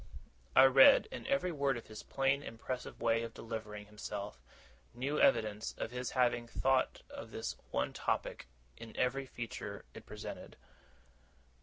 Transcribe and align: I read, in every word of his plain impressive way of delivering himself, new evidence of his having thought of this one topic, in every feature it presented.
I 0.55 0.63
read, 0.63 1.07
in 1.11 1.27
every 1.27 1.51
word 1.51 1.77
of 1.77 1.85
his 1.85 2.01
plain 2.01 2.41
impressive 2.41 2.99
way 2.99 3.21
of 3.21 3.35
delivering 3.35 3.85
himself, 3.85 4.41
new 4.95 5.19
evidence 5.19 5.75
of 5.77 5.91
his 5.91 6.09
having 6.17 6.47
thought 6.47 7.03
of 7.11 7.29
this 7.29 7.55
one 7.69 7.93
topic, 7.93 8.47
in 8.77 8.97
every 8.97 9.27
feature 9.27 9.85
it 9.93 10.07
presented. 10.07 10.57